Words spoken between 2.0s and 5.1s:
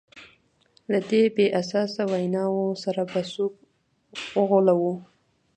ویناوو سره به څوک وغولوو.